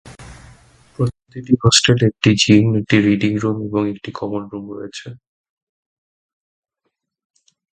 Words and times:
প্রতিটি 0.99 1.53
হোস্টেলে 1.63 2.03
একটি 2.07 2.29
জিম, 2.41 2.65
একটি 2.75 2.95
রিডিং 3.07 3.31
রুম 3.37 3.57
এবং 3.67 3.83
একটি 3.93 4.09
কমন 4.19 4.41
রুম 4.51 4.65
রয়েছে। 4.71 5.07